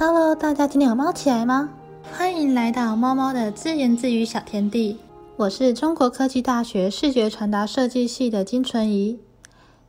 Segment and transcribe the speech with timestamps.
[0.00, 1.70] Hello，大家今天有猫起来吗？
[2.12, 5.00] 欢迎来到猫猫的自言自语小天地。
[5.34, 9.18] 我是中国科技大学视觉传达设计系的金纯怡。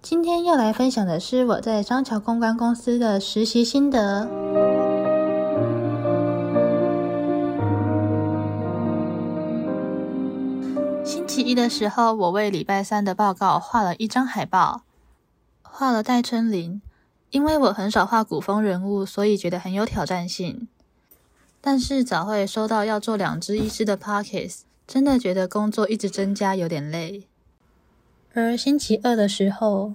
[0.01, 4.27] 今天要来分享的是我在张桥公关公司的实习心得。
[11.03, 14.81] 星期一的时候，我为礼拜三的报告画了一张海报，
[15.61, 16.81] 画了戴春林。
[17.31, 20.67] 因为我很少画古风人物，所以觉得很有挑战性。
[21.61, 27.27] 但是早会收到要做两只一只的 pockets，真的觉得工作一直增加有点累。
[28.33, 29.93] 而星期二的时候，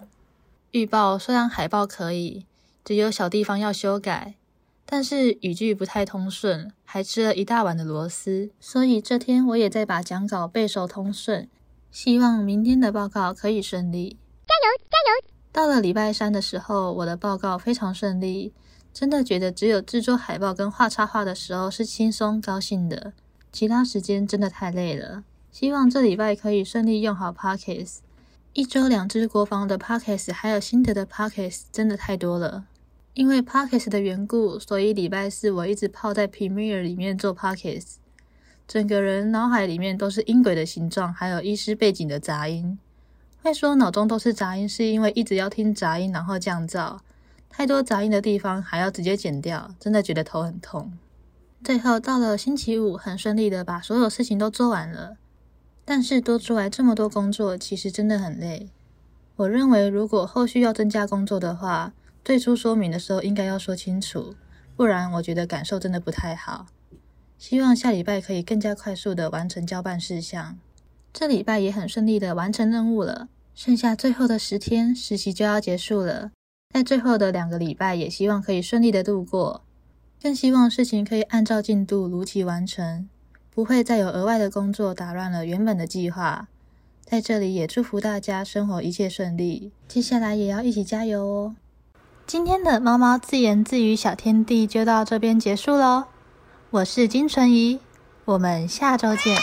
[0.73, 2.45] 预报虽然海报可以，
[2.85, 4.35] 只有小地方要修改，
[4.85, 8.51] 但是语句不太通顺，还吃了一大碗的螺丝。
[8.61, 11.49] 所以这天我也在把讲稿背熟通顺，
[11.91, 14.19] 希望明天的报告可以顺利。
[14.47, 15.34] 加油，加油！
[15.55, 18.53] 到了礼拜三的时候，我的报告非常顺利，
[18.93, 23.13] 真的觉得只有制作海报跟画插画的时候是轻松高兴的，
[23.53, 25.23] 其他时间真的太累了。
[25.53, 27.99] 希望这礼拜可以顺利用好 Pockets，
[28.53, 32.65] 一周两支国防的 Pockets，还有心得的 Pockets，真的太多了。
[33.13, 37.95] 因为 Pockets 的缘故，所以礼拜四我一直泡在 Premiere 里面做 Pockets，
[38.67, 42.77] 整个人脑海里面都是音轨的形状，还有医师背景的杂音。
[43.45, 47.01] 会说脑中都是杂音，是因为一直要听杂音，然后降噪，
[47.51, 50.91] 太多杂音的地方还要直接剪掉，真的觉得头很痛。
[51.63, 55.19] 最后到了星期五，很顺利的把所有事情都做完了，
[55.85, 58.71] 但是多出来这么多工作，其实真的很累。
[59.37, 61.93] 我认为如果后续要增加工作的话，
[62.25, 64.35] 最初说明的时候应该要说清楚，
[64.75, 66.65] 不然我觉得感受真的不太好。
[67.37, 70.57] 希望下礼拜可以更加快速的完成交办事项。
[71.13, 73.29] 这礼拜也很顺利的完成任务了。
[73.55, 76.33] 剩下最后的十天，实习就要结束了。
[76.73, 79.63] 在最后的两个礼拜，也希望可以顺利的度过，
[80.21, 83.09] 更希望事情可以按照进度如期完成，
[83.55, 86.49] 不会再有额外的工作打乱了原本的计划。
[87.05, 91.55] 在这里也祝福大家生活一切顺利，接下来也要一起加油哦。
[92.27, 96.05] 今天的猫猫自言自语小天地就到这边结束喽。
[96.71, 97.79] 我是金纯怡，
[98.25, 99.37] 我们下周见。